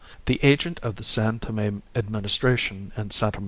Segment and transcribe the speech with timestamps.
[0.25, 3.29] The agent of the San Tome Administration in Sta.